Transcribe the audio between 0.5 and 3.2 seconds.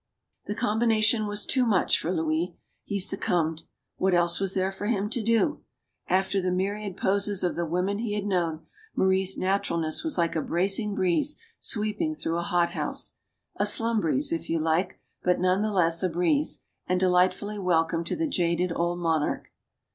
combination was too much for Louis. He suc